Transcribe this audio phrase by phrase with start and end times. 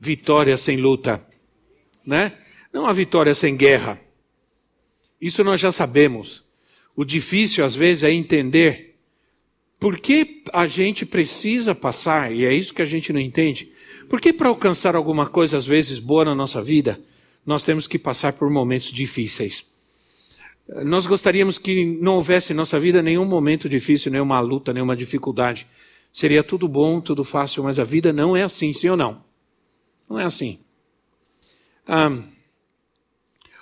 [0.00, 1.24] vitória sem luta,
[2.04, 2.32] né?
[2.72, 4.00] Não há vitória sem guerra.
[5.20, 6.44] Isso nós já sabemos.
[6.94, 8.96] O difícil às vezes é entender
[9.78, 13.70] por que a gente precisa passar, e é isso que a gente não entende.
[14.08, 17.00] Por que para alcançar alguma coisa às vezes boa na nossa vida,
[17.46, 19.64] nós temos que passar por momentos difíceis?
[20.84, 25.66] Nós gostaríamos que não houvesse em nossa vida nenhum momento difícil, nenhuma luta, nenhuma dificuldade.
[26.12, 29.27] Seria tudo bom, tudo fácil, mas a vida não é assim, sim ou não?
[30.08, 30.60] Não é assim.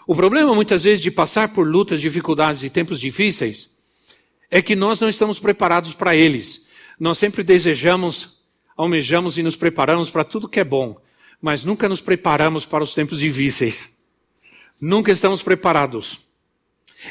[0.06, 3.76] O problema, muitas vezes, de passar por lutas, dificuldades e tempos difíceis
[4.50, 6.68] é que nós não estamos preparados para eles.
[6.98, 8.44] Nós sempre desejamos,
[8.76, 11.00] almejamos e nos preparamos para tudo que é bom,
[11.40, 13.94] mas nunca nos preparamos para os tempos difíceis.
[14.80, 16.20] Nunca estamos preparados.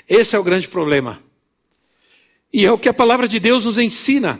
[0.08, 1.22] Esse é o grande problema.
[2.52, 4.40] E é o que a palavra de Deus nos ensina.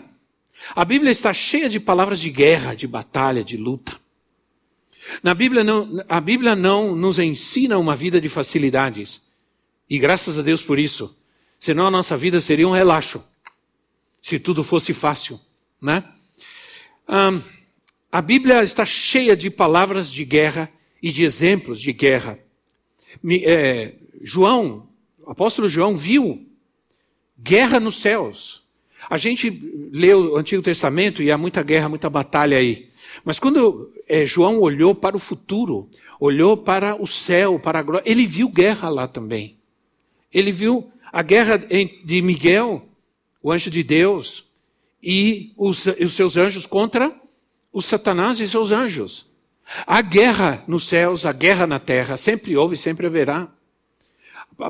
[0.74, 4.00] A Bíblia está cheia de palavras de guerra, de batalha, de luta.
[5.22, 9.22] Na Bíblia não, a Bíblia não nos ensina uma vida de facilidades.
[9.90, 11.18] E graças a Deus por isso.
[11.60, 13.24] Senão a nossa vida seria um relaxo.
[14.22, 15.40] Se tudo fosse fácil,
[15.82, 16.04] né?
[18.12, 22.40] A Bíblia está cheia de palavras de guerra e de exemplos de guerra.
[23.44, 24.88] É, João,
[25.20, 26.48] o apóstolo João viu
[27.40, 28.64] guerra nos céus.
[29.08, 29.50] A gente
[29.92, 32.90] lê o Antigo Testamento e há muita guerra, muita batalha aí.
[33.24, 38.10] Mas quando é, João olhou para o futuro, olhou para o céu, para a glória,
[38.10, 39.58] ele viu guerra lá também.
[40.34, 42.86] Ele viu a guerra de Miguel,
[43.42, 44.46] o anjo de Deus,
[45.02, 47.16] e os, os seus anjos contra
[47.72, 49.30] o Satanás e seus anjos.
[49.86, 53.48] A guerra nos céus, a guerra na terra, sempre houve e sempre haverá.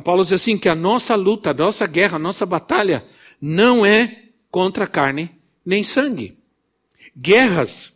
[0.03, 3.05] Paulo diz assim: que a nossa luta, a nossa guerra, a nossa batalha
[3.41, 5.31] não é contra carne
[5.65, 6.37] nem sangue.
[7.17, 7.94] Guerras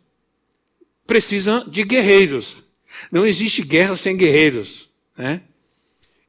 [1.10, 2.62] precisa de guerreiros.
[3.10, 4.88] Não existe guerra sem guerreiros.
[5.18, 5.42] Né?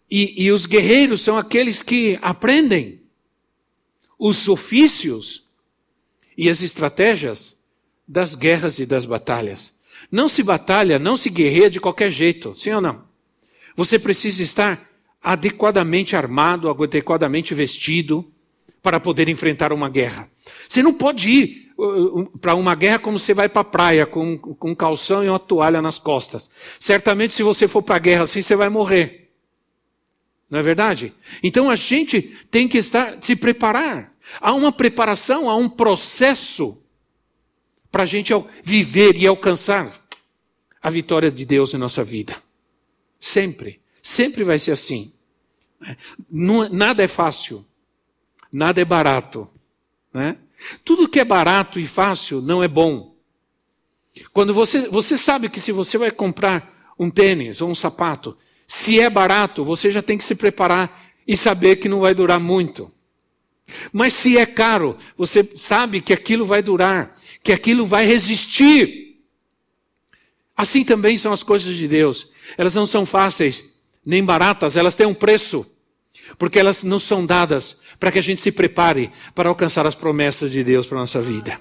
[0.09, 2.99] E, e os guerreiros são aqueles que aprendem
[4.17, 5.43] os ofícios
[6.35, 7.55] e as estratégias
[8.07, 9.71] das guerras e das batalhas.
[10.11, 13.03] Não se batalha, não se guerreia de qualquer jeito, sim ou não?
[13.75, 14.89] Você precisa estar
[15.21, 18.27] adequadamente armado, adequadamente vestido
[18.81, 20.27] para poder enfrentar uma guerra.
[20.67, 21.70] Você não pode ir
[22.39, 25.39] para uma guerra como você vai para a praia, com, com um calção e uma
[25.39, 26.49] toalha nas costas.
[26.79, 29.31] Certamente, se você for para a guerra assim, você vai morrer.
[30.49, 31.13] Não é verdade?
[31.41, 32.21] Então a gente
[32.51, 34.13] tem que estar, se preparar.
[34.39, 36.81] Há uma preparação, há um processo
[37.89, 40.05] para a gente viver e alcançar
[40.81, 42.35] a vitória de Deus em nossa vida.
[43.19, 43.79] Sempre.
[44.01, 45.13] Sempre vai ser assim.
[46.29, 47.65] Não, nada é fácil.
[48.51, 49.47] Nada é barato.
[50.13, 50.37] Né?
[50.83, 53.15] Tudo que é barato e fácil não é bom.
[54.33, 58.99] Quando você, você sabe que se você vai comprar um tênis ou um sapato, se
[58.99, 62.91] é barato, você já tem que se preparar e saber que não vai durar muito.
[63.91, 69.19] Mas se é caro, você sabe que aquilo vai durar, que aquilo vai resistir.
[70.55, 72.31] Assim também são as coisas de Deus.
[72.57, 75.65] Elas não são fáceis nem baratas, elas têm um preço
[76.37, 80.51] porque elas não são dadas para que a gente se prepare para alcançar as promessas
[80.51, 81.59] de Deus para a nossa vida.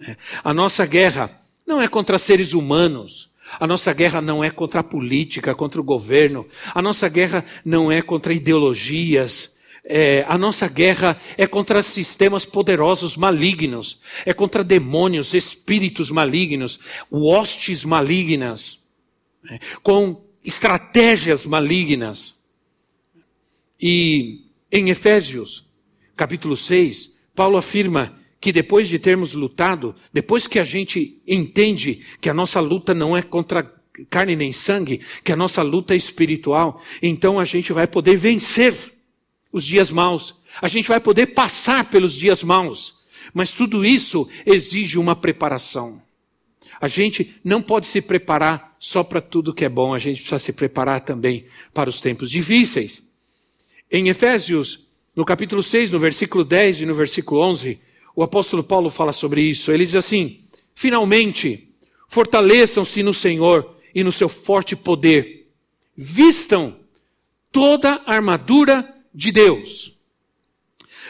[0.00, 0.16] É.
[0.42, 3.30] A nossa guerra não é contra seres humanos.
[3.60, 6.46] A nossa guerra não é contra a política, contra o governo.
[6.74, 9.54] A nossa guerra não é contra ideologias.
[9.84, 14.00] É, a nossa guerra é contra sistemas poderosos malignos.
[14.24, 16.80] É contra demônios, espíritos malignos,
[17.10, 18.78] hostes malignas.
[19.50, 22.43] É, com estratégias malignas.
[23.86, 25.66] E em Efésios,
[26.16, 32.30] capítulo 6, Paulo afirma que depois de termos lutado, depois que a gente entende que
[32.30, 33.62] a nossa luta não é contra
[34.08, 38.74] carne nem sangue, que a nossa luta é espiritual, então a gente vai poder vencer
[39.52, 40.34] os dias maus.
[40.62, 43.04] A gente vai poder passar pelos dias maus.
[43.34, 46.00] Mas tudo isso exige uma preparação.
[46.80, 50.38] A gente não pode se preparar só para tudo que é bom, a gente precisa
[50.38, 51.44] se preparar também
[51.74, 53.12] para os tempos difíceis.
[53.90, 57.80] Em Efésios, no capítulo 6, no versículo 10 e no versículo 11,
[58.16, 59.70] o apóstolo Paulo fala sobre isso.
[59.70, 60.40] Ele diz assim:
[60.74, 61.74] Finalmente,
[62.14, 65.48] Fortaleçam-se no Senhor e no seu forte poder.
[65.96, 66.76] Vistam
[67.50, 69.94] toda a armadura de Deus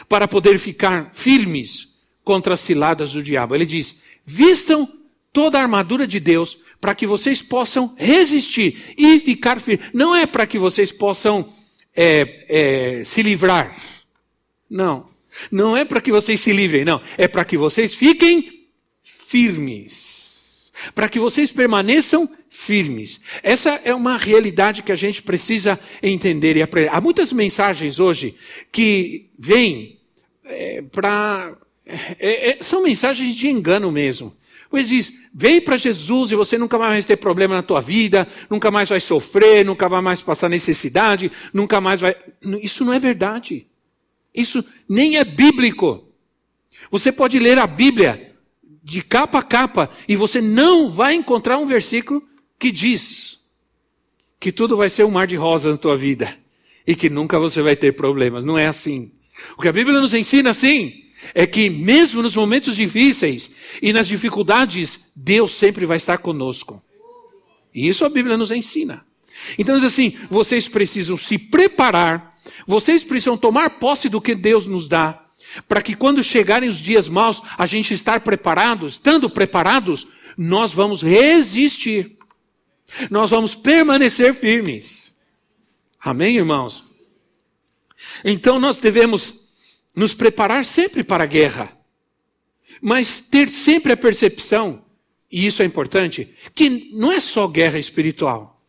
[0.09, 3.53] para poder ficar firmes contra as ciladas do diabo.
[3.53, 4.91] Ele diz: vistam
[5.31, 9.91] toda a armadura de Deus para que vocês possam resistir e ficar firmes.
[9.93, 11.47] Não é para que vocês possam
[11.95, 12.45] é,
[12.99, 13.75] é, se livrar.
[14.69, 15.09] Não.
[15.51, 17.01] Não é para que vocês se livrem, não.
[17.17, 18.67] É para que vocês fiquem
[19.03, 20.71] firmes.
[20.93, 23.19] Para que vocês permaneçam firmes.
[23.43, 26.89] Essa é uma realidade que a gente precisa entender e aprender.
[26.91, 28.35] Há muitas mensagens hoje
[28.71, 29.99] que vêm
[30.43, 31.53] é, para.
[31.85, 34.35] É, é, são mensagens de engano mesmo.
[34.75, 38.27] Pois diz, vem para Jesus e você nunca mais vai ter problema na tua vida,
[38.49, 42.13] nunca mais vai sofrer, nunca vai mais passar necessidade, nunca mais vai.
[42.61, 43.67] Isso não é verdade.
[44.33, 46.09] Isso nem é bíblico.
[46.91, 48.35] Você pode ler a Bíblia
[48.83, 52.21] de capa a capa e você não vai encontrar um versículo
[52.59, 53.39] que diz
[54.41, 56.37] que tudo vai ser um mar de rosa na tua vida
[56.85, 58.43] e que nunca você vai ter problemas.
[58.43, 59.13] Não é assim.
[59.57, 63.51] O que a Bíblia nos ensina, sim, é que mesmo nos momentos difíceis
[63.81, 66.81] e nas dificuldades, Deus sempre vai estar conosco.
[67.73, 69.05] E isso a Bíblia nos ensina.
[69.57, 72.35] Então, assim, vocês precisam se preparar,
[72.65, 75.25] vocês precisam tomar posse do que Deus nos dá,
[75.67, 80.07] para que quando chegarem os dias maus, a gente estar preparado, estando preparados,
[80.37, 82.17] nós vamos resistir.
[83.09, 85.15] Nós vamos permanecer firmes.
[85.99, 86.83] Amém, irmãos?
[88.23, 89.44] Então nós devemos
[89.95, 91.71] nos preparar sempre para a guerra,
[92.81, 94.83] mas ter sempre a percepção,
[95.31, 98.61] e isso é importante, que não é só guerra espiritual,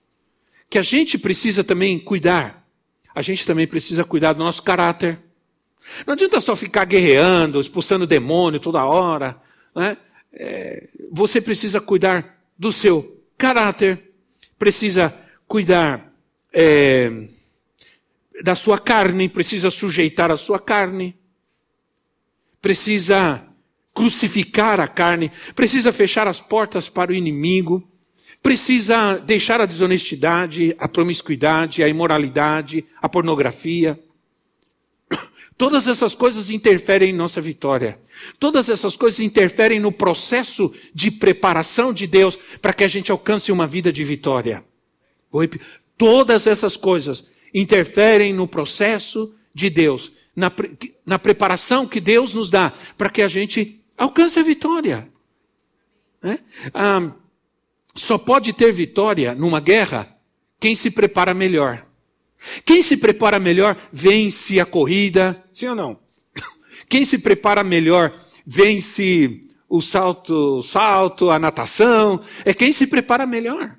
[0.71, 2.67] que a gente precisa também cuidar,
[3.15, 5.19] a gente também precisa cuidar do nosso caráter.
[6.07, 9.41] Não adianta só ficar guerreando, expulsando demônio toda hora.
[9.75, 9.97] Né?
[10.33, 14.13] É, você precisa cuidar do seu caráter,
[14.59, 15.15] precisa
[15.47, 16.13] cuidar
[16.53, 17.29] é,
[18.43, 21.17] da sua carne, precisa sujeitar a sua carne,
[22.61, 23.43] precisa
[23.95, 27.83] crucificar a carne, precisa fechar as portas para o inimigo,
[28.43, 33.99] precisa deixar a desonestidade, a promiscuidade, a imoralidade, a pornografia.
[35.57, 37.99] Todas essas coisas interferem em nossa vitória.
[38.39, 43.51] Todas essas coisas interferem no processo de preparação de Deus para que a gente alcance
[43.51, 44.63] uma vida de vitória.
[45.97, 50.53] Todas essas coisas interferem no processo de Deus, na,
[51.07, 55.09] na preparação que Deus nos dá para que a gente alcance a vitória.
[56.23, 56.39] Né?
[56.75, 57.11] Ah,
[57.95, 60.15] só pode ter vitória numa guerra
[60.61, 61.87] quem se prepara melhor.
[62.67, 65.99] Quem se prepara melhor vence a corrida, sim ou não?
[66.87, 68.15] Quem se prepara melhor
[68.47, 73.77] vence o salto, salto, a natação, é quem se prepara melhor.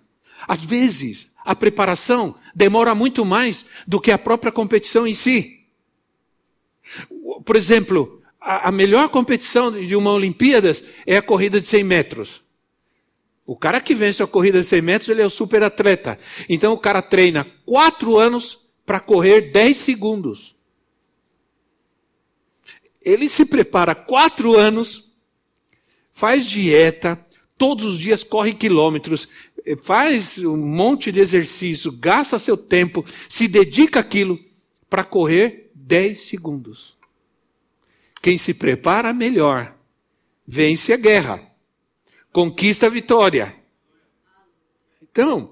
[0.47, 5.66] Às vezes, a preparação demora muito mais do que a própria competição em si.
[7.46, 12.42] Por exemplo, a, melhor competição de uma Olimpíadas é a corrida de 100 metros.
[13.46, 16.20] O cara que vence a corrida de 100 metros, ele é o super atleta.
[16.50, 20.54] Então o cara treina quatro anos para correr 10 segundos.
[23.02, 25.16] Ele se prepara quatro anos,
[26.12, 27.26] faz dieta,
[27.58, 29.30] todos os dias corre quilômetros,
[29.75, 34.39] faz um monte de exercício, gasta seu tempo, se dedica àquilo
[34.89, 36.95] para correr 10 segundos.
[38.21, 39.75] Quem se prepara melhor
[40.47, 41.47] vence a guerra
[42.38, 43.55] conquista a vitória.
[45.01, 45.51] Então,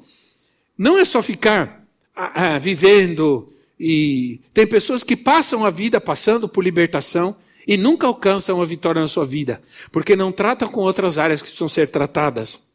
[0.78, 1.84] não é só ficar
[2.16, 7.36] ah, ah, vivendo e tem pessoas que passam a vida passando por libertação
[7.68, 9.60] e nunca alcançam a vitória na sua vida,
[9.92, 12.70] porque não tratam com outras áreas que precisam ser tratadas.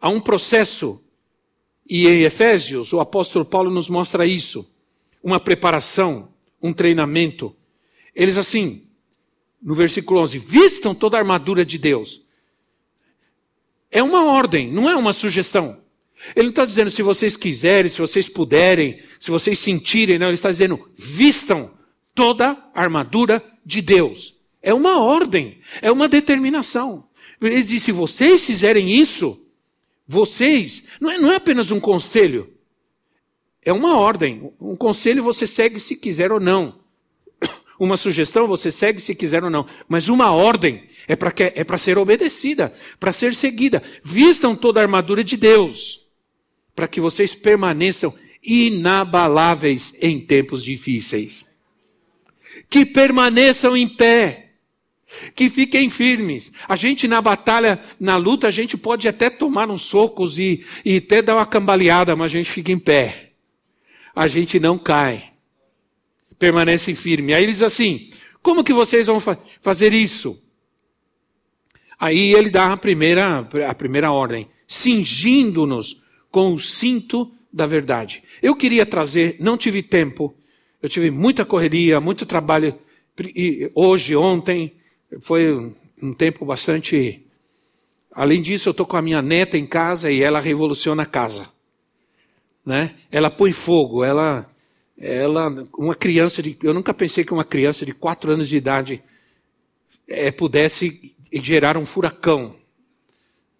[0.00, 1.02] Há um processo,
[1.88, 4.74] e em Efésios o apóstolo Paulo nos mostra isso,
[5.22, 6.28] uma preparação,
[6.62, 7.54] um treinamento.
[8.14, 8.86] Eles assim,
[9.62, 12.24] no versículo 11, vistam toda a armadura de Deus
[13.94, 15.80] é uma ordem, não é uma sugestão.
[16.34, 20.26] Ele não está dizendo se vocês quiserem, se vocês puderem, se vocês sentirem, não.
[20.26, 21.72] Ele está dizendo vistam
[22.12, 24.34] toda a armadura de Deus.
[24.60, 27.08] É uma ordem, é uma determinação.
[27.40, 29.43] Ele diz: se vocês fizerem isso,
[30.06, 32.54] vocês, não é, não é apenas um conselho,
[33.64, 34.52] é uma ordem.
[34.60, 36.78] Um conselho você segue se quiser ou não.
[37.80, 39.66] Uma sugestão você segue se quiser ou não.
[39.88, 43.82] Mas uma ordem é para é ser obedecida, para ser seguida.
[44.02, 46.06] Vistam toda a armadura de Deus,
[46.74, 51.46] para que vocês permaneçam inabaláveis em tempos difíceis.
[52.68, 54.43] Que permaneçam em pé.
[55.34, 56.52] Que fiquem firmes.
[56.68, 60.98] A gente na batalha, na luta, a gente pode até tomar uns socos e, e
[60.98, 63.32] até dar uma cambaleada, mas a gente fica em pé.
[64.14, 65.32] A gente não cai.
[66.38, 67.32] Permanece firme.
[67.32, 68.10] Aí ele diz assim:
[68.42, 70.42] como que vocês vão fa fazer isso?
[71.98, 78.22] Aí ele dá a primeira, a primeira ordem: cingindo-nos com o cinto da verdade.
[78.42, 80.36] Eu queria trazer, não tive tempo,
[80.82, 82.76] eu tive muita correria, muito trabalho,
[83.74, 84.74] hoje, ontem,
[85.20, 87.24] foi um tempo bastante.
[88.12, 91.48] Além disso, eu estou com a minha neta em casa e ela revoluciona a casa.
[92.64, 92.94] Né?
[93.10, 94.48] Ela põe fogo, ela,
[94.98, 99.02] ela, uma criança de, eu nunca pensei que uma criança de quatro anos de idade
[100.08, 102.54] é, pudesse gerar um furacão,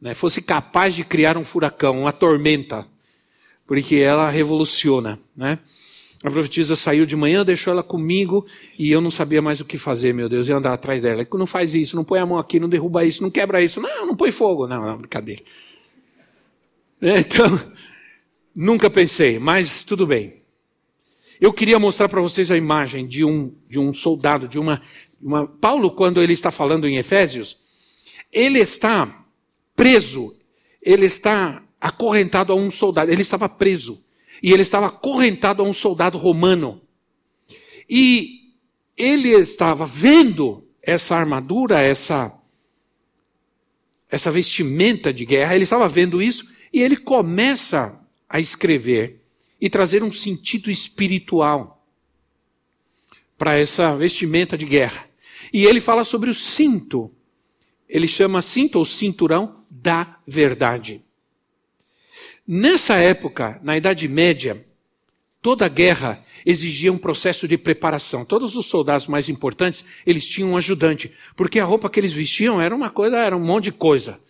[0.01, 0.15] né?
[0.15, 2.87] fosse capaz de criar um furacão, uma tormenta
[3.67, 5.59] porque ela revoluciona, né?
[6.25, 8.47] A profetisa saiu de manhã, deixou ela comigo
[8.79, 11.29] e eu não sabia mais o que fazer, meu Deus, e andar atrás dela.
[11.35, 13.79] Não faz isso, não põe a mão aqui, não derruba isso, não quebra isso.
[13.79, 14.67] Não, não põe fogo.
[14.67, 15.43] Não, não, brincadeira.
[17.03, 17.61] É, então,
[18.57, 20.41] nunca pensei, mas tudo bem.
[21.39, 24.81] Eu queria mostrar para vocês a imagem de um, de um soldado, de uma,
[25.21, 25.47] uma.
[25.47, 27.59] Paulo, quando ele está falando em Efésios,
[28.33, 29.27] ele está
[29.77, 30.35] preso,
[30.81, 33.13] ele está acorrentado a um soldado.
[33.13, 34.03] Ele estava preso.
[34.43, 36.81] E ele estava acorrentado a um soldado romano.
[37.89, 38.53] E
[38.97, 42.33] ele estava vendo essa armadura, essa,
[44.11, 49.23] essa vestimenta de guerra, ele estava vendo isso e ele começa a escrever
[49.61, 51.87] e trazer um sentido espiritual
[53.39, 55.09] para essa vestimenta de guerra.
[55.53, 57.11] E ele fala sobre o cinto.
[57.89, 61.04] Ele chama cinto ou cinturão da verdade.
[62.47, 64.63] Nessa época, na Idade Média,
[65.41, 68.23] toda guerra exigia um processo de preparação.
[68.23, 72.61] Todos os soldados mais importantes, eles tinham um ajudante, porque a roupa que eles vestiam
[72.61, 74.21] era uma coisa, era um monte de coisa.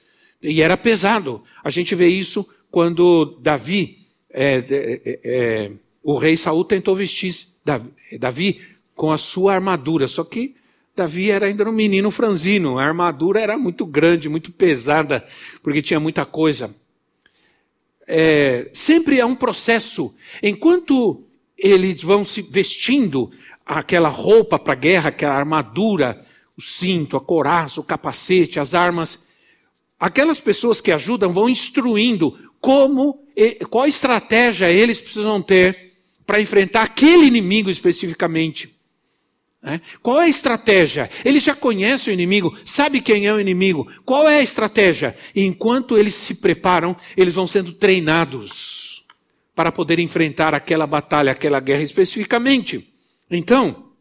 [0.40, 1.42] E era pesado.
[1.64, 3.98] A gente vê isso quando Davi,
[4.30, 7.34] é, é, é, o rei Saul tentou vestir
[8.18, 8.60] Davi
[8.94, 10.54] com a sua armadura, só que
[10.94, 15.26] Davi era ainda um menino franzino, a armadura era muito grande, muito pesada,
[15.64, 16.72] porque tinha muita coisa
[18.06, 20.14] é, sempre é um processo.
[20.42, 21.24] Enquanto
[21.56, 23.30] eles vão se vestindo
[23.64, 26.24] aquela roupa para a guerra, aquela armadura,
[26.56, 29.28] o cinto, a coraça, o capacete, as armas,
[29.98, 33.26] aquelas pessoas que ajudam vão instruindo como,
[33.70, 35.92] qual estratégia eles precisam ter
[36.26, 38.73] para enfrentar aquele inimigo especificamente.
[39.64, 39.80] Né?
[40.02, 41.08] Qual é a estratégia?
[41.24, 43.90] Ele já conhece o inimigo, sabe quem é o inimigo.
[44.04, 45.16] Qual é a estratégia?
[45.34, 49.06] Enquanto eles se preparam, eles vão sendo treinados
[49.54, 52.92] para poder enfrentar aquela batalha, aquela guerra especificamente.
[53.30, 53.92] Então,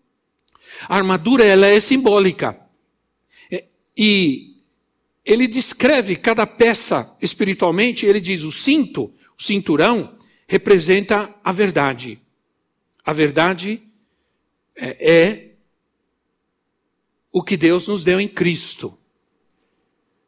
[0.89, 2.59] a armadura ela é simbólica.
[3.49, 3.63] É,
[3.95, 4.57] e
[5.23, 12.19] ele descreve cada peça espiritualmente, ele diz o cinto, o cinturão, representa a verdade.
[13.05, 13.81] A verdade
[14.75, 15.52] é, é
[17.33, 18.95] o que Deus nos deu em Cristo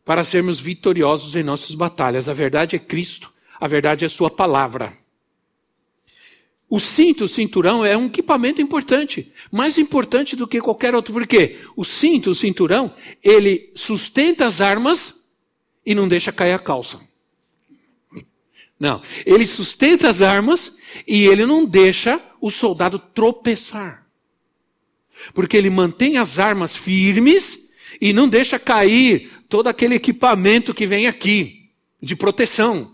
[0.03, 2.27] para sermos vitoriosos em nossas batalhas.
[2.27, 4.97] A verdade é Cristo, a verdade é Sua palavra.
[6.67, 11.59] O cinto, o cinturão é um equipamento importante, mais importante do que qualquer outro, porque
[11.75, 12.93] o cinto, o cinturão,
[13.23, 15.29] ele sustenta as armas
[15.85, 16.99] e não deixa cair a calça.
[18.79, 24.04] Não, ele sustenta as armas e ele não deixa o soldado tropeçar.
[25.33, 31.07] Porque ele mantém as armas firmes e não deixa cair todo aquele equipamento que vem
[31.07, 31.69] aqui
[32.01, 32.93] de proteção.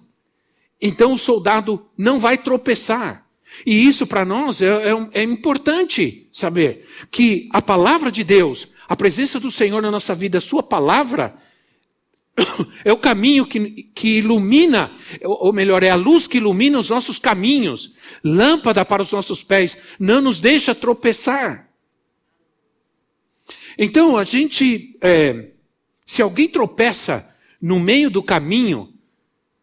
[0.82, 3.26] Então o soldado não vai tropeçar.
[3.66, 8.96] E isso para nós é, é, é, importante saber que a palavra de Deus, a
[8.96, 11.36] presença do Senhor na nossa vida, a sua palavra,
[12.86, 14.92] é o caminho que, que ilumina,
[15.24, 19.78] ou melhor, é a luz que ilumina os nossos caminhos, lâmpada para os nossos pés,
[20.00, 21.71] não nos deixa tropeçar.
[23.78, 25.48] Então, a gente, é,
[26.06, 27.28] se alguém tropeça
[27.62, 28.94] no meio do caminho,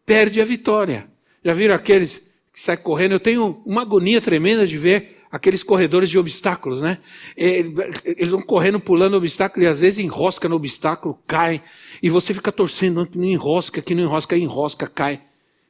[0.05, 1.07] perde a vitória.
[1.43, 3.13] Já viram aqueles que saem correndo?
[3.13, 6.97] Eu tenho uma agonia tremenda de ver aqueles corredores de obstáculos, né?
[7.37, 7.59] É,
[8.03, 11.61] eles vão correndo, pulando obstáculo e às vezes enrosca no obstáculo, cai.
[12.01, 15.21] E você fica torcendo, não enrosca, que não enrosca, enrosca, cai.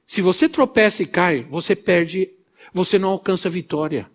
[0.05, 2.29] Se você tropeça e cai, você perde,
[2.73, 4.09] você não alcança a vitória.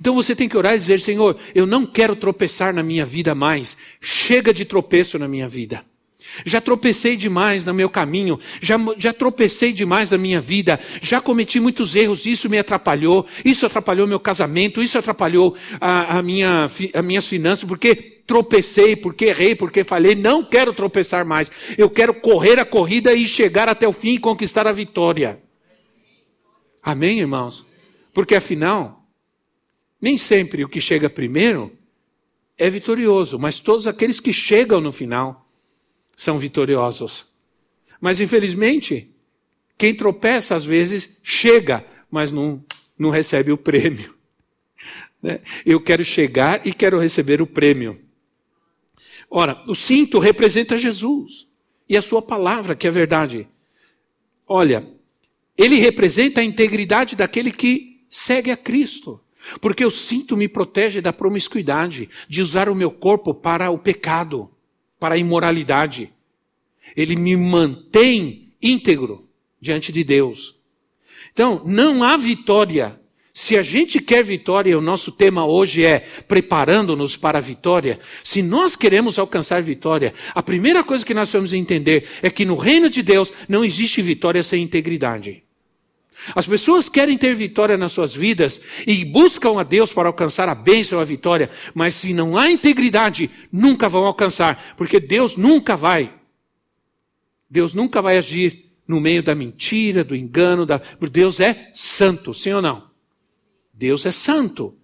[0.00, 3.34] Então você tem que orar e dizer: Senhor, eu não quero tropeçar na minha vida
[3.34, 3.76] mais.
[4.00, 5.84] Chega de tropeço na minha vida.
[6.44, 11.60] Já tropecei demais no meu caminho, já, já tropecei demais na minha vida, já cometi
[11.60, 17.04] muitos erros, isso me atrapalhou, isso atrapalhou meu casamento, isso atrapalhou a, a minha, as
[17.04, 20.14] minhas finanças, porque tropecei, porque errei, porque falhei.
[20.14, 21.50] Não quero tropeçar mais.
[21.78, 25.38] Eu quero correr a corrida e chegar até o fim e conquistar a vitória.
[26.82, 27.64] Amém, irmãos?
[28.12, 29.05] Porque afinal,
[30.00, 31.76] nem sempre o que chega primeiro
[32.58, 35.48] é vitorioso, mas todos aqueles que chegam no final
[36.16, 37.26] são vitoriosos.
[38.00, 39.10] Mas infelizmente,
[39.76, 42.64] quem tropeça às vezes chega, mas não,
[42.98, 44.14] não recebe o prêmio.
[45.22, 45.40] Né?
[45.64, 47.98] Eu quero chegar e quero receber o prêmio.
[49.30, 51.48] Ora, o cinto representa Jesus
[51.88, 53.48] e a sua palavra, que é verdade.
[54.46, 54.86] Olha,
[55.56, 59.18] ele representa a integridade daquele que segue a Cristo.
[59.60, 64.50] Porque o cinto me protege da promiscuidade, de usar o meu corpo para o pecado
[64.98, 66.12] para a imoralidade.
[66.96, 69.28] Ele me mantém íntegro
[69.60, 70.54] diante de Deus.
[71.32, 72.98] Então, não há vitória.
[73.32, 78.00] Se a gente quer vitória, o nosso tema hoje é preparando-nos para a vitória.
[78.24, 82.56] Se nós queremos alcançar vitória, a primeira coisa que nós vamos entender é que no
[82.56, 85.42] reino de Deus não existe vitória sem integridade.
[86.34, 90.54] As pessoas querem ter vitória nas suas vidas e buscam a Deus para alcançar a
[90.54, 96.12] bênção, a vitória, mas se não há integridade, nunca vão alcançar, porque Deus nunca vai.
[97.48, 100.80] Deus nunca vai agir no meio da mentira, do engano, da...
[101.10, 102.90] Deus é santo, sim ou não?
[103.72, 104.76] Deus é santo.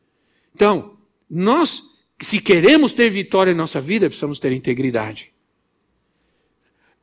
[0.55, 0.97] Então,
[1.29, 5.33] nós, se queremos ter vitória em nossa vida, precisamos ter integridade.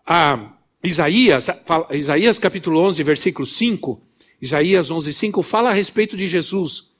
[0.05, 1.47] Ah, Isaías,
[1.91, 4.08] Isaías capítulo 11, versículo 5,
[4.41, 6.91] Isaías 11:5 fala a respeito de Jesus.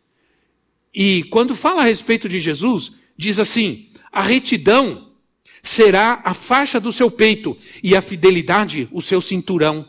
[0.94, 5.12] E quando fala a respeito de Jesus, diz assim: a retidão
[5.62, 9.88] será a faixa do seu peito e a fidelidade o seu cinturão.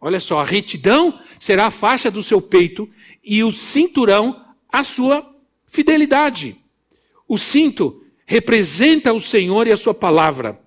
[0.00, 2.90] Olha só, a retidão será a faixa do seu peito
[3.22, 5.32] e o cinturão a sua
[5.66, 6.56] fidelidade.
[7.28, 10.60] O cinto representa o Senhor e a sua palavra,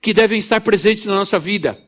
[0.00, 1.82] que devem estar presentes na nossa vida.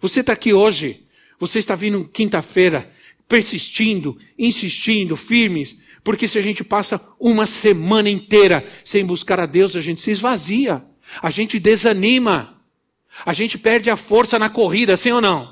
[0.00, 1.04] Você está aqui hoje
[1.38, 2.90] você está vindo quinta-feira
[3.32, 9.74] persistindo, insistindo, firmes, porque se a gente passa uma semana inteira sem buscar a Deus,
[9.74, 10.84] a gente se esvazia,
[11.22, 12.60] a gente desanima,
[13.24, 15.50] a gente perde a força na corrida, sim ou não?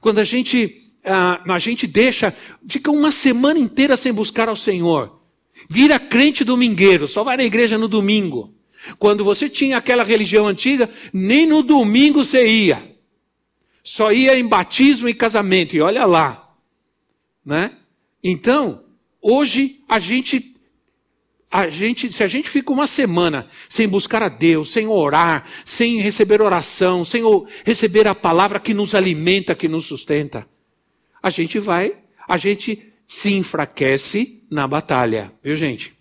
[0.00, 2.32] Quando a gente, a, a gente deixa,
[2.68, 5.20] fica uma semana inteira sem buscar ao Senhor,
[5.68, 8.54] vira crente domingueiro, só vai na igreja no domingo.
[9.00, 12.93] Quando você tinha aquela religião antiga, nem no domingo você ia
[13.84, 16.56] só ia em batismo e casamento, e olha lá.
[17.44, 17.70] Né?
[18.22, 18.82] Então,
[19.20, 20.56] hoje a gente,
[21.50, 26.00] a gente, se a gente fica uma semana sem buscar a Deus, sem orar, sem
[26.00, 27.22] receber oração, sem
[27.62, 30.48] receber a palavra que nos alimenta, que nos sustenta,
[31.22, 31.94] a gente vai,
[32.26, 35.92] a gente se enfraquece na batalha, viu gente?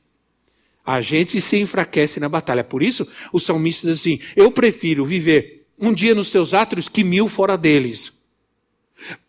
[0.86, 2.63] A gente se enfraquece na batalha.
[2.63, 7.04] Por isso, o salmista diz assim: eu prefiro viver um dia nos teus átrios que
[7.04, 8.26] mil fora deles.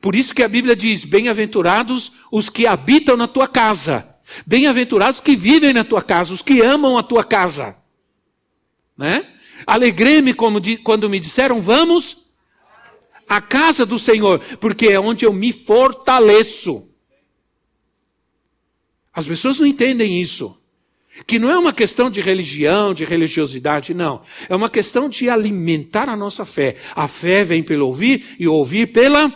[0.00, 5.34] Por isso que a Bíblia diz: bem-aventurados os que habitam na tua casa, bem-aventurados que
[5.34, 7.76] vivem na tua casa, os que amam a tua casa.
[8.96, 9.26] Né?
[9.66, 12.18] Alegrei-me quando me disseram: vamos
[13.28, 16.88] à casa do Senhor, porque é onde eu me fortaleço.
[19.12, 20.63] As pessoas não entendem isso.
[21.26, 24.22] Que não é uma questão de religião, de religiosidade, não.
[24.48, 26.76] É uma questão de alimentar a nossa fé.
[26.94, 29.32] A fé vem pelo ouvir e ouvir pela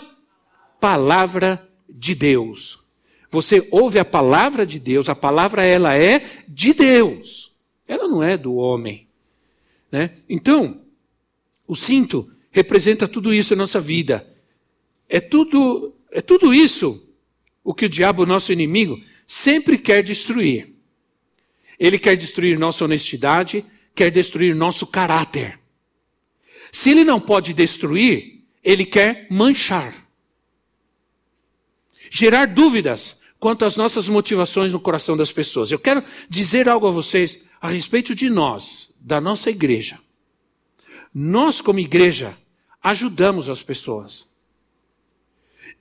[0.80, 2.80] palavra de Deus.
[3.30, 7.52] Você ouve a palavra de Deus, a palavra ela é de Deus.
[7.86, 9.06] Ela não é do homem.
[9.90, 10.10] Né?
[10.28, 10.80] Então,
[11.66, 14.26] o cinto representa tudo isso na nossa vida.
[15.08, 17.08] É tudo, é tudo isso
[17.68, 20.74] o que o diabo, nosso inimigo, sempre quer destruir.
[21.78, 23.64] Ele quer destruir nossa honestidade,
[23.94, 25.58] quer destruir nosso caráter.
[26.72, 30.06] Se ele não pode destruir, ele quer manchar.
[32.10, 35.70] Gerar dúvidas quanto às nossas motivações no coração das pessoas.
[35.70, 39.98] Eu quero dizer algo a vocês a respeito de nós, da nossa igreja.
[41.14, 42.36] Nós, como igreja,
[42.82, 44.28] ajudamos as pessoas.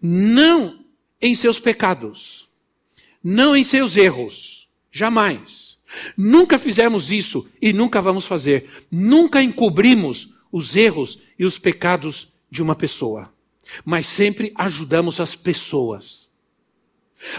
[0.02, 0.86] Não
[1.20, 2.48] em seus pecados,
[3.24, 5.77] não em seus erros, jamais.
[6.16, 8.70] Nunca fizemos isso e nunca vamos fazer.
[8.92, 13.32] Nunca encobrimos os erros e os pecados de uma pessoa.
[13.84, 16.28] Mas sempre ajudamos as pessoas.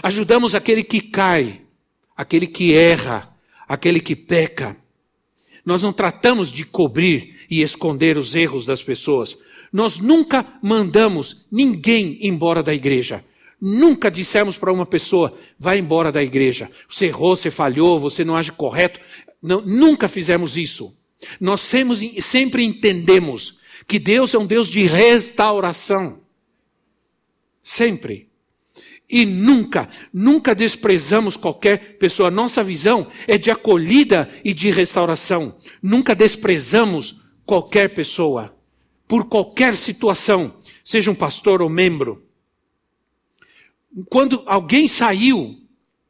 [0.03, 1.61] Ajudamos aquele que cai,
[2.15, 3.35] aquele que erra,
[3.67, 4.77] aquele que peca.
[5.65, 9.37] Nós não tratamos de cobrir e esconder os erros das pessoas.
[9.71, 13.23] Nós nunca mandamos ninguém embora da igreja.
[13.61, 16.69] Nunca dissemos para uma pessoa, vai embora da igreja.
[16.89, 18.99] Você errou, você falhou, você não age correto.
[19.41, 20.97] Não, nunca fizemos isso.
[21.39, 26.21] Nós sempre, sempre entendemos que Deus é um Deus de restauração.
[27.61, 28.29] Sempre.
[29.09, 32.29] E nunca, nunca desprezamos qualquer pessoa.
[32.29, 35.55] Nossa visão é de acolhida e de restauração.
[35.81, 38.55] Nunca desprezamos qualquer pessoa,
[39.07, 42.28] por qualquer situação, seja um pastor ou membro.
[44.09, 45.59] Quando alguém saiu,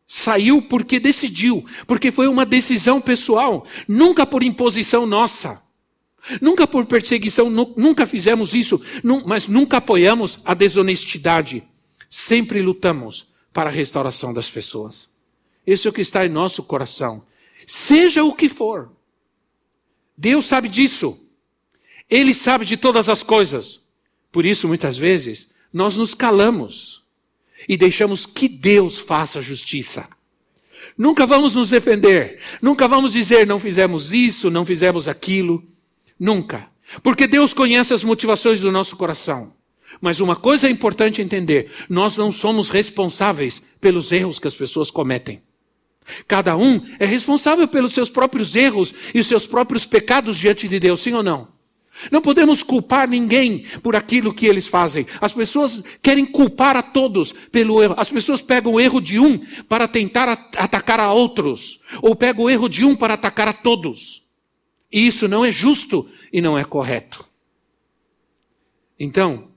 [0.05, 5.61] saiu porque decidiu, porque foi uma decisão pessoal, nunca por imposição nossa.
[6.41, 8.81] Nunca por perseguição, nunca fizemos isso,
[9.25, 11.63] mas nunca apoiamos a desonestidade.
[12.09, 15.09] Sempre lutamos para a restauração das pessoas.
[15.65, 17.23] Esse é o que está em nosso coração.
[17.65, 18.91] Seja o que for.
[20.17, 21.19] Deus sabe disso.
[22.09, 23.89] Ele sabe de todas as coisas.
[24.31, 26.98] Por isso, muitas vezes, nós nos calamos
[27.67, 30.07] e deixamos que Deus faça justiça.
[30.97, 32.39] Nunca vamos nos defender.
[32.61, 35.63] Nunca vamos dizer não fizemos isso, não fizemos aquilo.
[36.19, 36.67] Nunca.
[37.01, 39.53] Porque Deus conhece as motivações do nosso coração.
[40.01, 44.89] Mas uma coisa é importante entender: nós não somos responsáveis pelos erros que as pessoas
[44.89, 45.41] cometem.
[46.27, 51.01] Cada um é responsável pelos seus próprios erros e seus próprios pecados diante de Deus,
[51.01, 51.58] sim ou não?
[52.11, 55.05] Não podemos culpar ninguém por aquilo que eles fazem.
[55.19, 57.95] As pessoas querem culpar a todos pelo erro.
[57.97, 62.49] As pessoas pegam o erro de um para tentar atacar a outros, ou pegam o
[62.49, 64.23] erro de um para atacar a todos.
[64.91, 67.25] E isso não é justo e não é correto.
[68.97, 69.49] Então,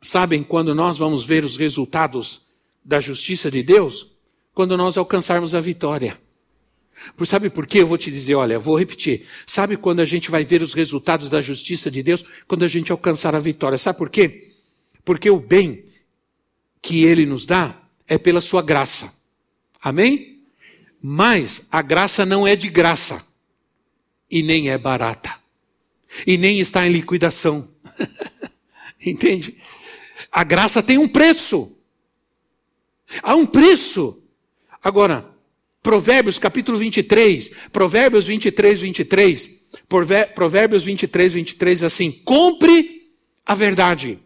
[0.00, 2.42] sabem quando nós vamos ver os resultados
[2.84, 4.10] da justiça de Deus?
[4.52, 6.20] Quando nós alcançarmos a vitória.
[7.16, 7.80] Por, sabe por quê?
[7.80, 9.26] Eu vou te dizer, olha, vou repetir.
[9.46, 12.24] Sabe quando a gente vai ver os resultados da justiça de Deus?
[12.46, 13.78] Quando a gente alcançar a vitória.
[13.78, 14.48] Sabe por quê?
[15.04, 15.84] Porque o bem
[16.80, 19.12] que Ele nos dá é pela Sua graça.
[19.80, 20.42] Amém?
[21.00, 23.26] Mas a graça não é de graça
[24.30, 25.34] e nem é barata.
[26.26, 27.68] E nem está em liquidação.
[29.04, 29.58] Entende?
[30.30, 31.76] A graça tem um preço.
[33.22, 34.22] Há um preço.
[34.82, 35.31] Agora,
[35.82, 39.48] Provérbios capítulo 23, Provérbios 23, 23,
[40.34, 43.02] Provérbios 23, 23 assim: compre
[43.44, 44.20] a verdade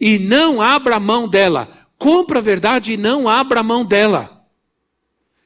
[0.00, 1.86] e não abra mão dela.
[1.98, 4.46] Compre a verdade e não abra mão dela.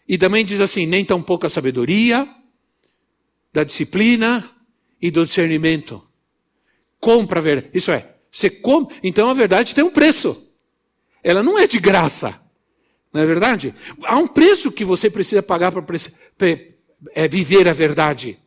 [0.07, 2.29] E também diz assim: nem tão pouca sabedoria,
[3.53, 4.49] da disciplina
[5.01, 6.03] e do discernimento.
[7.01, 7.71] Compra a verdade.
[7.75, 8.97] Isso é, você compra.
[9.03, 10.49] Então a verdade tem um preço.
[11.23, 12.41] Ela não é de graça.
[13.13, 13.75] Não é verdade?
[14.05, 15.85] Há um preço que você precisa pagar para
[17.15, 18.39] é, viver a verdade.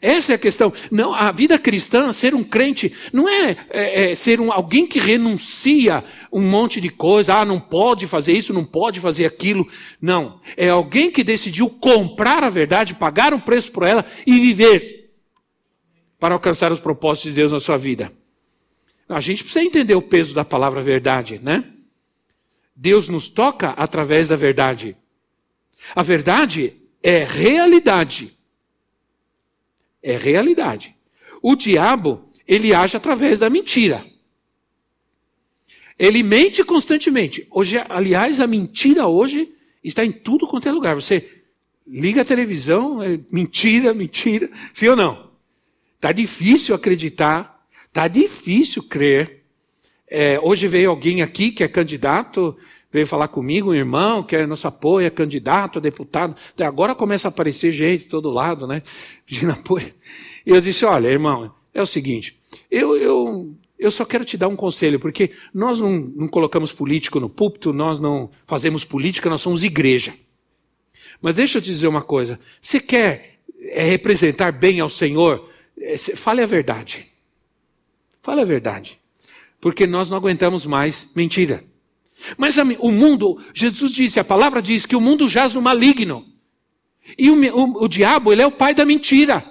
[0.00, 0.72] Essa é a questão.
[0.90, 4.98] Não, a vida cristã, ser um crente, não é, é, é, ser um, alguém que
[4.98, 7.34] renuncia um monte de coisa.
[7.34, 9.68] Ah, não pode fazer isso, não pode fazer aquilo.
[10.00, 10.40] Não.
[10.56, 15.10] É alguém que decidiu comprar a verdade, pagar um preço por ela e viver
[16.18, 18.10] para alcançar os propósitos de Deus na sua vida.
[19.06, 21.64] A gente precisa entender o peso da palavra verdade, né?
[22.80, 24.96] Deus nos toca através da verdade.
[25.94, 28.40] A verdade é realidade
[30.02, 30.94] é realidade.
[31.42, 34.04] O diabo, ele age através da mentira.
[35.98, 37.46] Ele mente constantemente.
[37.50, 39.52] Hoje, aliás, a mentira hoje
[39.84, 40.94] está em tudo quanto é lugar.
[40.94, 41.42] Você
[41.86, 44.50] liga a televisão, é mentira, mentira.
[44.72, 45.30] Sim ou não?
[45.96, 49.39] Está difícil acreditar, está difícil crer.
[50.10, 52.56] É, hoje veio alguém aqui que é candidato,
[52.92, 56.34] veio falar comigo, um irmão, que é nosso apoio, é candidato a deputado.
[56.58, 58.82] Agora começa a aparecer gente de todo lado, né?
[59.24, 59.94] Pedindo apoio.
[60.44, 62.36] E eu disse: olha, irmão, é o seguinte,
[62.68, 67.20] eu, eu, eu só quero te dar um conselho, porque nós não, não colocamos político
[67.20, 70.12] no púlpito, nós não fazemos política, nós somos igreja.
[71.22, 75.96] Mas deixa eu te dizer uma coisa: você quer é, representar bem ao Senhor, é,
[75.96, 77.06] fale a verdade.
[78.22, 78.99] Fale a verdade.
[79.60, 81.64] Porque nós não aguentamos mais mentira.
[82.36, 86.26] Mas o mundo, Jesus disse, a palavra diz que o mundo jaz no maligno.
[87.18, 89.44] E o, o, o diabo, ele é o pai da mentira.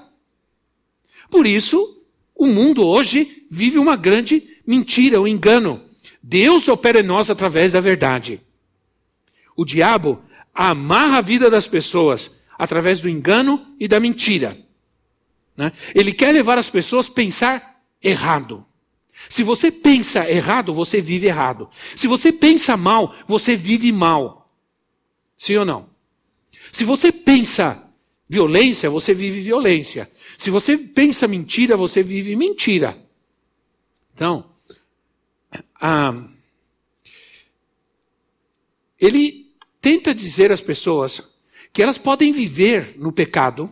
[1.29, 2.03] Por isso,
[2.35, 5.83] o mundo hoje vive uma grande mentira, um engano.
[6.21, 8.41] Deus opera em nós através da verdade.
[9.55, 10.21] O diabo
[10.53, 14.57] amarra a vida das pessoas através do engano e da mentira.
[15.55, 15.71] Né?
[15.93, 18.65] Ele quer levar as pessoas a pensar errado.
[19.27, 21.69] Se você pensa errado, você vive errado.
[21.95, 24.53] Se você pensa mal, você vive mal.
[25.37, 25.89] Sim ou não?
[26.71, 27.91] Se você pensa
[28.27, 30.09] violência, você vive violência.
[30.37, 32.97] Se você pensa mentira, você vive mentira.
[34.13, 34.51] Então,
[35.81, 36.13] ah,
[38.99, 41.39] ele tenta dizer às pessoas
[41.71, 43.71] que elas podem viver no pecado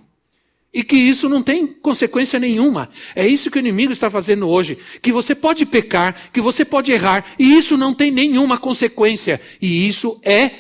[0.73, 2.89] e que isso não tem consequência nenhuma.
[3.15, 4.77] É isso que o inimigo está fazendo hoje.
[5.01, 9.39] Que você pode pecar, que você pode errar, e isso não tem nenhuma consequência.
[9.61, 10.51] E isso é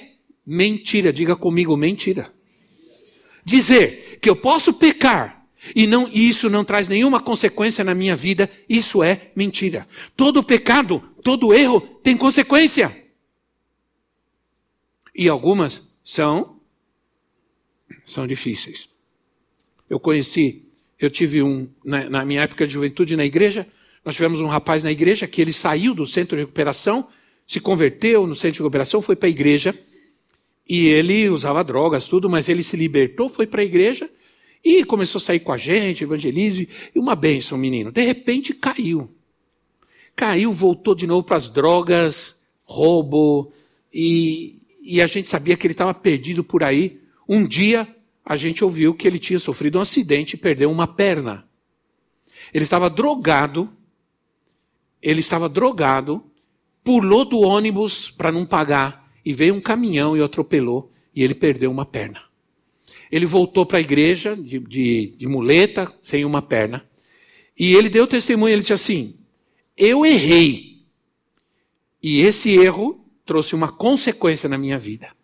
[0.45, 1.11] mentira.
[1.11, 2.33] Diga comigo, mentira.
[3.43, 8.15] Dizer que eu posso pecar e não e isso não traz nenhuma consequência na minha
[8.15, 9.87] vida, isso é mentira.
[10.15, 13.05] Todo pecado, todo erro tem consequência.
[15.15, 16.57] E algumas são
[18.05, 18.96] são difíceis.
[19.89, 20.65] Eu conheci,
[20.99, 23.67] eu tive um, na, na, minha época de juventude na igreja,
[24.03, 27.07] nós tivemos um rapaz na igreja que ele saiu do centro de recuperação,
[27.45, 29.77] se converteu no centro de recuperação, foi para a igreja,
[30.67, 34.09] e ele usava drogas, tudo, mas ele se libertou, foi para a igreja,
[34.63, 37.91] e começou a sair com a gente, evangelismo, e uma benção, menino.
[37.91, 39.09] De repente caiu.
[40.15, 43.51] Caiu, voltou de novo para as drogas, roubo,
[43.93, 46.99] e, e a gente sabia que ele estava perdido por aí.
[47.29, 47.87] Um dia
[48.27, 51.47] a gente ouviu que ele tinha sofrido um acidente e perdeu uma perna.
[52.53, 53.71] Ele estava drogado,
[55.01, 56.21] ele estava drogado,
[56.83, 61.33] pulou do ônibus para não pagar e veio um caminhão e o atropelou e ele
[61.33, 62.21] perdeu uma perna.
[63.09, 66.85] Ele voltou para a igreja de, de, de muleta, sem uma perna,
[67.57, 69.17] e ele deu testemunho, ele disse assim:
[69.77, 70.85] Eu errei,
[72.03, 75.15] e esse erro trouxe uma consequência na minha vida.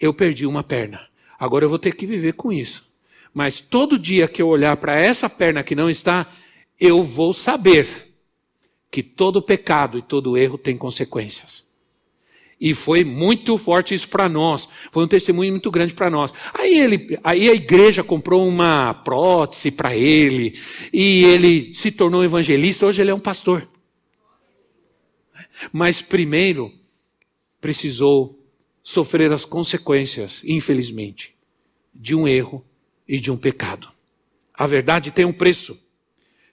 [0.00, 1.13] Eu perdi uma perna.
[1.44, 2.84] Agora eu vou ter que viver com isso.
[3.32, 6.26] Mas todo dia que eu olhar para essa perna que não está,
[6.80, 8.14] eu vou saber
[8.90, 11.64] que todo pecado e todo erro tem consequências.
[12.60, 14.68] E foi muito forte isso para nós.
[14.90, 16.32] Foi um testemunho muito grande para nós.
[16.54, 20.58] Aí, ele, aí a igreja comprou uma prótese para ele.
[20.92, 22.86] E ele se tornou evangelista.
[22.86, 23.68] Hoje ele é um pastor.
[25.72, 26.72] Mas primeiro
[27.60, 28.38] precisou
[28.82, 31.33] sofrer as consequências, infelizmente,
[31.94, 32.64] de um erro
[33.06, 33.88] e de um pecado.
[34.52, 35.78] A verdade tem um preço.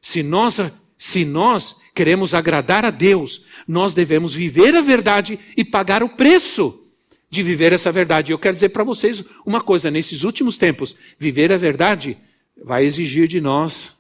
[0.02, 0.60] Se nós,
[0.98, 6.84] se nós queremos agradar a Deus, nós devemos viver a verdade e pagar o preço
[7.30, 8.32] de viver essa verdade.
[8.32, 12.18] Eu quero dizer para vocês uma coisa: nesses últimos tempos, viver a verdade
[12.64, 13.96] vai exigir de nós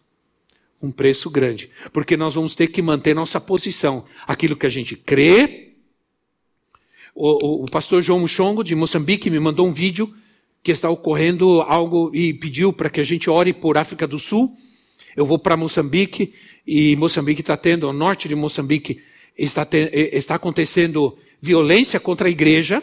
[0.81, 4.95] um preço grande, porque nós vamos ter que manter nossa posição, aquilo que a gente
[4.95, 5.71] crê
[7.13, 10.13] o, o, o pastor João Muxongo, de Moçambique, me mandou um vídeo
[10.63, 14.55] que está ocorrendo algo e pediu para que a gente ore por África do Sul.
[15.15, 16.33] Eu vou para Moçambique
[16.65, 19.01] e Moçambique está tendo, o norte de Moçambique
[19.37, 22.81] está, te, está acontecendo violência contra a igreja,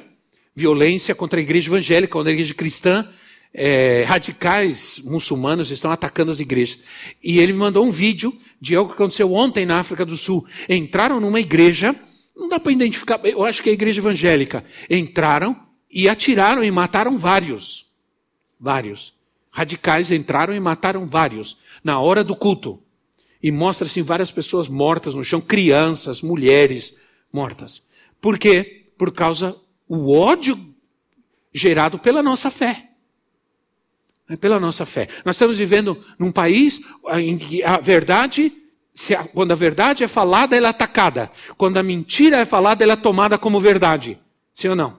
[0.55, 3.09] violência contra a igreja evangélica, contra a igreja cristã.
[3.55, 6.81] É, radicais muçulmanos estão atacando as igrejas.
[7.25, 10.47] E ele me mandou um vídeo de algo que aconteceu ontem na África do Sul.
[10.69, 11.97] Entraram numa igreja
[12.39, 14.65] não dá para identificar, eu acho que é a igreja evangélica.
[14.89, 15.57] Entraram
[15.91, 17.87] e atiraram e mataram vários.
[18.59, 19.15] Vários.
[19.51, 21.57] Radicais entraram e mataram vários.
[21.83, 22.83] Na hora do culto.
[23.43, 27.01] E mostra-se várias pessoas mortas no chão, crianças, mulheres
[27.33, 27.83] mortas.
[28.21, 28.91] Por quê?
[28.99, 29.57] Por causa
[29.89, 30.59] o ódio
[31.53, 32.91] gerado pela nossa fé.
[34.29, 35.09] É pela nossa fé.
[35.25, 36.81] Nós estamos vivendo num país
[37.15, 38.53] em que a verdade
[39.33, 41.31] quando a verdade é falada, ela é atacada.
[41.57, 44.19] Quando a mentira é falada, ela é tomada como verdade.
[44.53, 44.99] Sim ou não?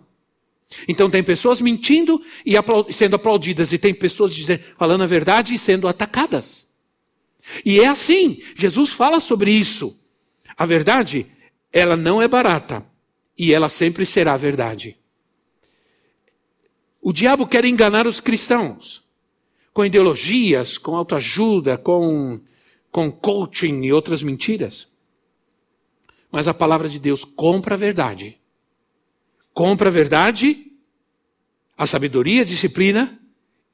[0.88, 2.54] Então tem pessoas mentindo e
[2.94, 4.36] sendo aplaudidas, e tem pessoas
[4.78, 6.68] falando a verdade e sendo atacadas.
[7.66, 10.06] E é assim, Jesus fala sobre isso.
[10.56, 11.26] A verdade,
[11.72, 12.86] ela não é barata,
[13.38, 14.98] e ela sempre será verdade.
[17.02, 19.04] O diabo quer enganar os cristãos
[19.74, 22.42] com ideologias, com autoajuda, com
[22.92, 24.88] com coaching e outras mentiras.
[26.32, 28.39] Mas a palavra de Deus compra a verdade.
[29.60, 30.72] Compra a verdade,
[31.78, 33.20] a sabedoria, a disciplina,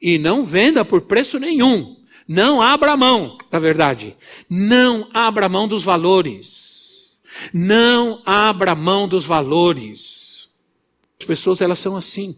[0.02, 2.04] e não venda por preço nenhum.
[2.28, 4.18] Não abra mão da verdade.
[4.50, 7.12] Não abra mão dos valores.
[7.54, 10.50] Não abra mão dos valores.
[11.22, 12.36] As pessoas, elas são assim.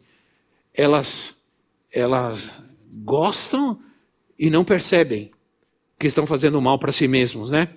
[0.74, 1.42] Elas,
[1.90, 2.52] elas
[2.92, 3.80] gostam
[4.38, 5.32] e não percebem
[5.98, 7.70] que estão fazendo mal para si mesmos, né?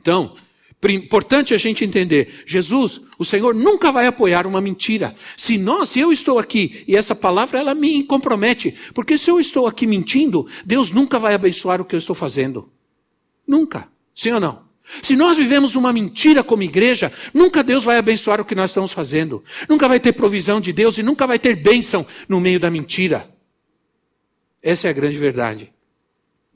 [0.00, 0.36] Então,
[0.84, 5.14] importante a gente entender, Jesus, o Senhor nunca vai apoiar uma mentira.
[5.36, 9.40] Se nós, se eu estou aqui e essa palavra ela me compromete, porque se eu
[9.40, 12.70] estou aqui mentindo, Deus nunca vai abençoar o que eu estou fazendo.
[13.46, 13.88] Nunca.
[14.14, 14.68] Sim ou não?
[15.02, 18.92] Se nós vivemos uma mentira como igreja, nunca Deus vai abençoar o que nós estamos
[18.92, 19.42] fazendo.
[19.68, 23.28] Nunca vai ter provisão de Deus e nunca vai ter bênção no meio da mentira.
[24.62, 25.72] Essa é a grande verdade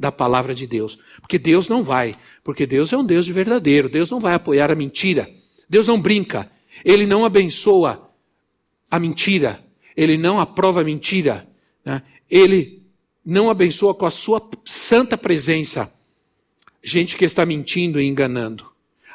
[0.02, 0.98] da palavra de Deus.
[1.20, 4.68] Porque Deus não vai, porque Deus é um Deus de verdadeiro, Deus não vai apoiar
[4.68, 5.30] a mentira.
[5.70, 6.50] Deus não brinca,
[6.84, 8.10] ele não abençoa
[8.90, 9.64] a mentira,
[9.96, 11.48] ele não aprova a mentira,
[11.84, 12.02] né?
[12.28, 12.82] ele
[13.24, 15.90] não abençoa com a sua santa presença
[16.82, 18.66] gente que está mentindo e enganando.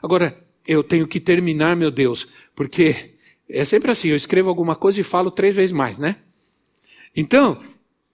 [0.01, 3.11] Agora, eu tenho que terminar, meu Deus, porque
[3.49, 6.15] é sempre assim, eu escrevo alguma coisa e falo três vezes mais, né?
[7.13, 7.61] Então,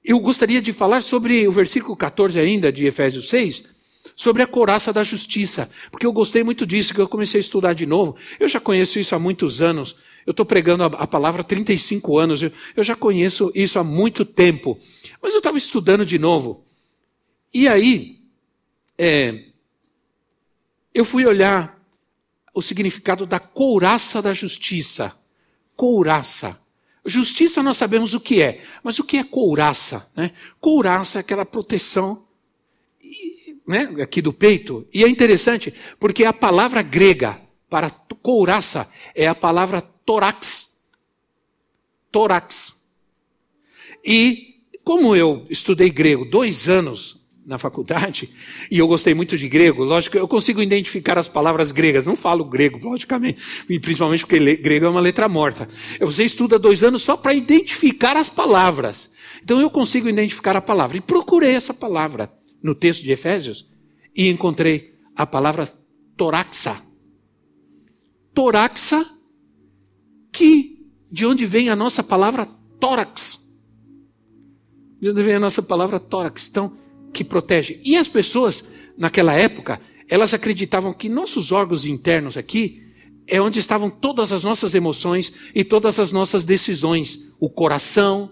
[0.04, 3.64] eu gostaria de falar sobre o versículo 14 ainda de Efésios 6,
[4.16, 7.74] sobre a couraça da justiça, porque eu gostei muito disso, que eu comecei a estudar
[7.74, 8.16] de novo.
[8.40, 9.96] Eu já conheço isso há muitos anos.
[10.26, 13.84] Eu estou pregando a, a, palavra há 35 anos, eu, eu já conheço isso há
[13.84, 14.78] muito tempo.
[15.22, 16.66] Mas eu estava estudando de novo.
[17.54, 18.20] E aí,
[18.98, 19.46] é,
[20.94, 21.82] eu fui olhar
[22.54, 25.14] o significado da couraça da justiça.
[25.76, 26.63] Couraça.
[27.06, 30.10] Justiça nós sabemos o que é, mas o que é couraça?
[30.16, 30.32] Né?
[30.60, 32.26] Couraça é aquela proteção
[33.68, 34.88] né, aqui do peito.
[34.94, 40.80] E é interessante, porque a palavra grega para couraça é a palavra tórax.
[42.12, 42.76] Tórax.
[44.06, 48.30] E como eu estudei grego dois anos na faculdade,
[48.72, 52.46] e eu gostei muito de grego, lógico, eu consigo identificar as palavras gregas, não falo
[52.46, 53.42] grego, logicamente,
[53.82, 55.68] principalmente porque grego é uma letra morta.
[56.00, 59.12] Você estuda dois anos só para identificar as palavras.
[59.44, 60.98] Então eu consigo identificar a palavra.
[60.98, 63.70] E procurei essa palavra no texto de Efésios
[64.16, 65.68] e encontrei a palavra
[66.16, 66.82] toraxa.
[68.34, 69.06] Toraxa,
[70.32, 70.80] que
[71.12, 72.48] de onde vem a nossa palavra
[72.80, 73.40] tórax.
[75.00, 76.48] De onde vem a nossa palavra tórax.
[76.50, 76.74] Então,
[77.14, 77.80] que protege.
[77.84, 82.84] E as pessoas, naquela época, elas acreditavam que nossos órgãos internos aqui
[83.28, 87.34] é onde estavam todas as nossas emoções e todas as nossas decisões.
[87.40, 88.32] O coração.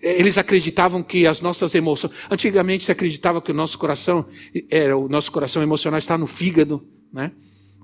[0.00, 2.12] Eles acreditavam que as nossas emoções.
[2.30, 4.28] Antigamente se acreditava que o nosso coração
[4.70, 7.32] era o nosso coração emocional está no fígado, né?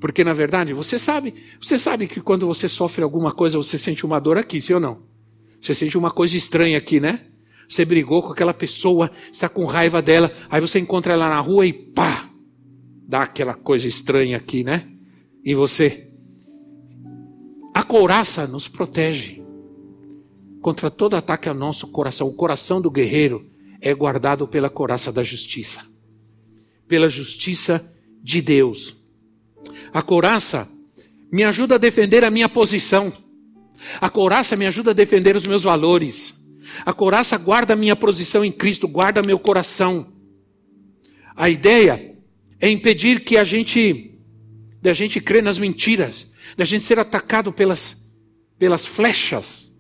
[0.01, 4.05] Porque na verdade, você sabe, você sabe que quando você sofre alguma coisa, você sente
[4.05, 5.03] uma dor aqui, sim ou não?
[5.61, 7.27] Você sente uma coisa estranha aqui, né?
[7.71, 11.65] Você brigou com aquela pessoa, está com raiva dela, aí você encontra ela na rua
[11.65, 12.29] e pá,
[13.07, 14.91] dá aquela coisa estranha aqui, né?
[15.45, 16.11] E você.
[17.73, 19.41] A couraça nos protege
[20.61, 22.27] contra todo ataque ao nosso coração.
[22.27, 23.49] O coração do guerreiro
[23.81, 25.81] é guardado pela couraça da justiça,
[26.89, 28.97] pela justiça de Deus.
[29.95, 30.69] A couraça
[31.31, 33.13] me ajuda a defender a minha posição.
[34.01, 36.40] A couraça me ajuda a defender os meus valores.
[36.85, 40.13] A coraça guarda minha posição em Cristo, guarda meu coração.
[41.37, 42.17] A ideia
[42.61, 44.19] é impedir que a gente,
[44.81, 48.17] da gente crer nas mentiras, da gente ser atacado pelas,
[48.59, 49.71] pelas flechas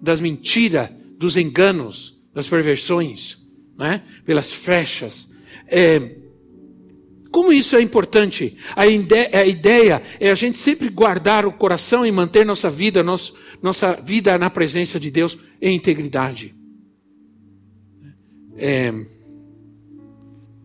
[0.00, 4.02] das mentiras, dos enganos, das perversões, né?
[4.24, 5.28] pelas flechas.
[5.66, 6.16] É,
[7.30, 8.56] como isso é importante?
[8.74, 13.92] A ideia, é a gente sempre guardar o coração e manter nossa vida, nosso, nossa
[13.94, 16.54] vida na presença de Deus em integridade.
[18.56, 18.92] É,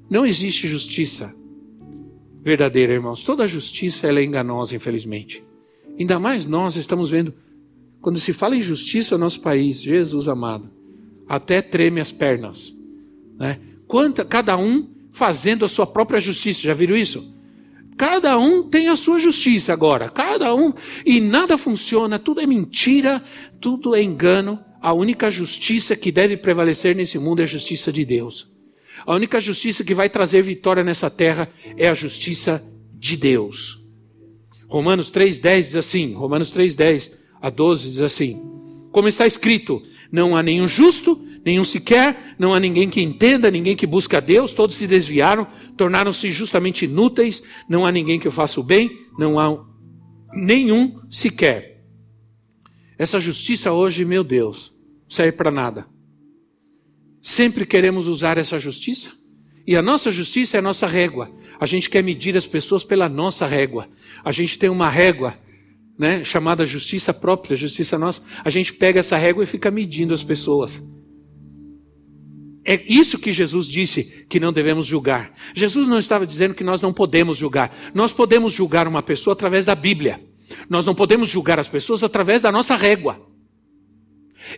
[0.09, 1.33] não existe justiça
[2.41, 3.23] verdadeira, irmãos.
[3.23, 5.43] Toda justiça é enganosa, infelizmente.
[5.99, 7.33] Ainda mais nós estamos vendo,
[8.01, 10.69] quando se fala em justiça no nosso país, Jesus amado,
[11.27, 12.73] até treme as pernas.
[13.37, 13.59] Né?
[13.87, 16.63] Quanta, cada um fazendo a sua própria justiça.
[16.63, 17.33] Já viram isso?
[17.97, 20.09] Cada um tem a sua justiça agora.
[20.09, 20.73] Cada um.
[21.05, 23.23] E nada funciona, tudo é mentira,
[23.61, 24.59] tudo é engano.
[24.81, 28.53] A única justiça que deve prevalecer nesse mundo é a justiça de Deus.
[29.05, 32.61] A única justiça que vai trazer vitória nessa terra é a justiça
[32.93, 33.81] de Deus.
[34.67, 38.41] Romanos 3,10 diz assim: Romanos 3,10 a 12 diz assim:
[38.91, 43.75] Como está escrito, não há nenhum justo, nenhum sequer, não há ninguém que entenda, ninguém
[43.75, 48.59] que busca a Deus, todos se desviaram, tornaram-se justamente inúteis, não há ninguém que faça
[48.59, 49.55] o bem, não há
[50.33, 51.83] nenhum sequer.
[52.97, 54.73] Essa justiça hoje, meu Deus,
[55.07, 55.85] serve para nada.
[57.21, 59.11] Sempre queremos usar essa justiça,
[59.67, 61.31] e a nossa justiça é a nossa régua.
[61.59, 63.87] A gente quer medir as pessoas pela nossa régua.
[64.23, 65.37] A gente tem uma régua
[65.97, 68.21] né, chamada justiça própria, justiça nossa.
[68.43, 70.83] A gente pega essa régua e fica medindo as pessoas.
[72.67, 75.31] É isso que Jesus disse que não devemos julgar.
[75.53, 77.71] Jesus não estava dizendo que nós não podemos julgar.
[77.93, 80.19] Nós podemos julgar uma pessoa através da Bíblia.
[80.67, 83.23] Nós não podemos julgar as pessoas através da nossa régua.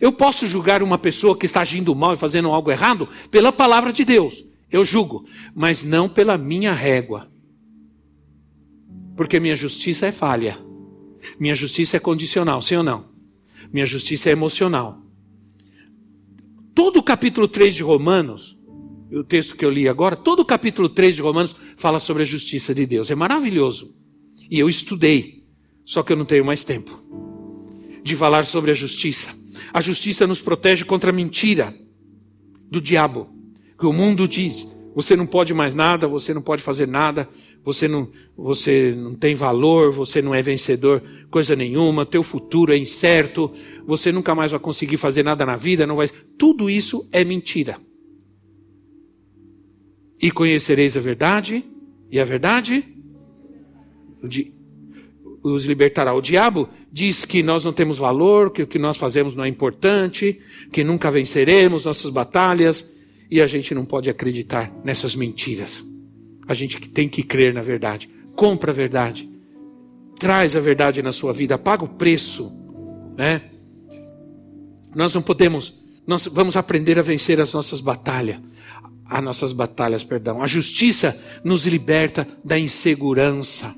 [0.00, 3.92] Eu posso julgar uma pessoa que está agindo mal e fazendo algo errado pela palavra
[3.92, 4.42] de Deus.
[4.70, 7.30] Eu julgo, mas não pela minha régua.
[9.16, 10.58] Porque minha justiça é falha.
[11.38, 13.10] Minha justiça é condicional, sim ou não?
[13.70, 15.07] Minha justiça é emocional
[16.78, 18.56] todo o capítulo 3 de Romanos,
[19.10, 22.26] o texto que eu li agora, todo o capítulo 3 de Romanos fala sobre a
[22.26, 23.10] justiça de Deus.
[23.10, 23.92] É maravilhoso.
[24.48, 25.44] E eu estudei,
[25.84, 27.02] só que eu não tenho mais tempo
[28.00, 29.26] de falar sobre a justiça.
[29.74, 31.74] A justiça nos protege contra a mentira
[32.70, 33.28] do diabo,
[33.76, 34.64] que o mundo diz:
[34.94, 37.28] você não pode mais nada, você não pode fazer nada,
[37.68, 42.78] você não, você não tem valor, você não é vencedor, coisa nenhuma, teu futuro é
[42.78, 43.52] incerto,
[43.86, 46.08] você nunca mais vai conseguir fazer nada na vida, não vai.
[46.38, 47.78] Tudo isso é mentira.
[50.18, 51.62] E conhecereis a verdade,
[52.10, 52.82] e a verdade
[55.42, 56.14] os libertará.
[56.14, 59.48] O diabo diz que nós não temos valor, que o que nós fazemos não é
[59.48, 60.40] importante,
[60.72, 62.96] que nunca venceremos nossas batalhas,
[63.30, 65.97] e a gente não pode acreditar nessas mentiras.
[66.48, 68.08] A gente tem que crer na verdade.
[68.34, 69.28] Compra a verdade.
[70.18, 72.50] Traz a verdade na sua vida, paga o preço,
[73.16, 73.42] né?
[74.94, 75.74] Nós não podemos,
[76.06, 78.40] nós vamos aprender a vencer as nossas batalhas,
[79.04, 80.42] as nossas batalhas, perdão.
[80.42, 83.72] A justiça nos liberta da insegurança.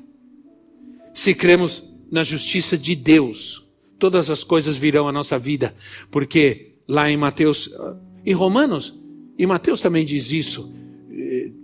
[1.12, 3.68] Se cremos na justiça de Deus,
[3.98, 5.74] todas as coisas virão à nossa vida,
[6.10, 7.68] porque lá em Mateus,
[8.24, 8.98] em Romanos,
[9.38, 10.74] e Mateus também diz isso: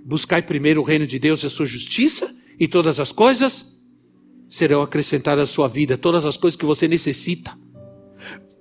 [0.07, 3.83] buscai primeiro o reino de Deus e a sua justiça, e todas as coisas
[4.49, 7.59] serão acrescentadas à sua vida, todas as coisas que você necessita.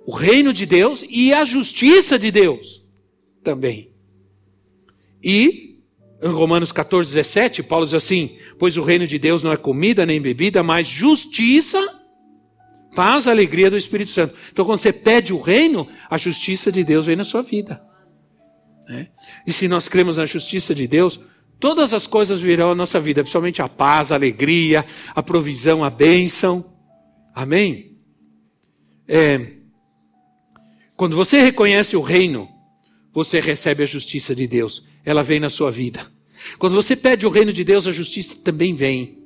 [0.08, 2.84] O reino de Deus e a justiça de Deus
[3.44, 3.92] também.
[5.24, 5.80] E
[6.22, 10.04] em Romanos 14, 17, Paulo diz assim: Pois o reino de Deus não é comida
[10.06, 11.80] nem bebida, mas justiça,
[12.96, 14.34] paz, alegria do Espírito Santo.
[14.52, 17.84] Então, quando você pede o reino, a justiça de Deus vem na sua vida.
[18.88, 19.10] Né?
[19.46, 21.20] E se nós cremos na justiça de Deus,
[21.60, 25.90] todas as coisas virão à nossa vida, principalmente a paz, a alegria, a provisão, a
[25.90, 26.74] bênção.
[27.34, 27.98] Amém?
[29.08, 29.56] É,
[30.96, 32.50] quando você reconhece o reino,
[33.14, 34.86] você recebe a justiça de Deus.
[35.04, 36.06] Ela vem na sua vida.
[36.58, 39.20] Quando você pede o reino de Deus, a justiça também vem.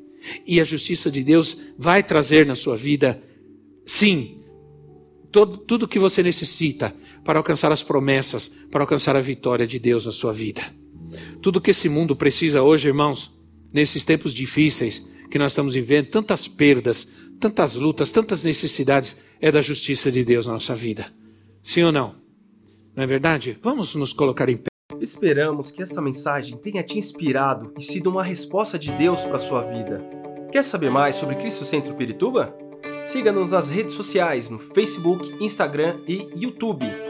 [0.45, 3.21] E a justiça de Deus vai trazer na sua vida,
[3.85, 4.41] sim,
[5.31, 9.79] todo, tudo o que você necessita para alcançar as promessas, para alcançar a vitória de
[9.79, 10.78] Deus na sua vida.
[11.41, 13.31] Tudo que esse mundo precisa hoje, irmãos,
[13.73, 17.07] nesses tempos difíceis que nós estamos vivendo, tantas perdas,
[17.39, 21.11] tantas lutas, tantas necessidades, é da justiça de Deus na nossa vida.
[21.61, 22.15] Sim ou não?
[22.95, 23.57] Não é verdade?
[23.61, 24.69] Vamos nos colocar em pé.
[24.99, 29.39] Esperamos que esta mensagem tenha te inspirado e sido uma resposta de Deus para a
[29.39, 30.03] sua vida.
[30.51, 32.53] Quer saber mais sobre Cristo Centro Pirituba?
[33.05, 36.85] Siga-nos nas redes sociais no Facebook, Instagram e YouTube,